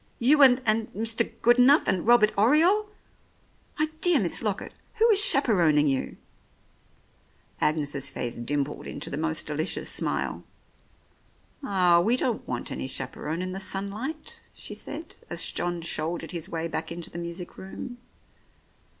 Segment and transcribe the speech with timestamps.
[0.17, 1.31] "You and— and Mr.
[1.43, 2.89] Goodenough and Robbie Oriole!
[3.77, 6.17] My dear Miss Lockett, who is chaperoning you?"
[7.61, 10.43] Agnes's face dimpled into the most delicious smile.
[11.61, 16.31] "Ah, we don't want any chaperon in the sun light," she said, as John shouldered
[16.31, 17.99] his way back into the music room.